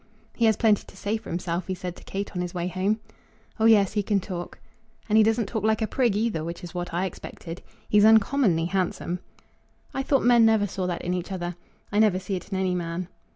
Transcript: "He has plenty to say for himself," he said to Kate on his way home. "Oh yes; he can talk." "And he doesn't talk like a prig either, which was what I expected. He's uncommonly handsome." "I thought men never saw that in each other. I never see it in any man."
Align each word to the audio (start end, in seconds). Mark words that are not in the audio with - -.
"He 0.33 0.45
has 0.45 0.57
plenty 0.57 0.83
to 0.83 0.97
say 0.97 1.17
for 1.17 1.29
himself," 1.29 1.67
he 1.67 1.75
said 1.75 1.95
to 1.95 2.03
Kate 2.03 2.31
on 2.35 2.41
his 2.41 2.55
way 2.55 2.67
home. 2.67 2.99
"Oh 3.59 3.65
yes; 3.65 3.93
he 3.93 4.01
can 4.01 4.19
talk." 4.19 4.57
"And 5.07 5.15
he 5.15 5.23
doesn't 5.23 5.45
talk 5.45 5.63
like 5.63 5.79
a 5.79 5.85
prig 5.85 6.15
either, 6.15 6.43
which 6.43 6.63
was 6.63 6.73
what 6.73 6.91
I 6.91 7.05
expected. 7.05 7.61
He's 7.87 8.03
uncommonly 8.03 8.65
handsome." 8.65 9.19
"I 9.93 10.01
thought 10.01 10.23
men 10.23 10.43
never 10.43 10.65
saw 10.65 10.87
that 10.87 11.03
in 11.03 11.13
each 11.13 11.31
other. 11.31 11.55
I 11.91 11.99
never 11.99 12.17
see 12.17 12.33
it 12.33 12.51
in 12.51 12.57
any 12.57 12.73
man." 12.73 13.09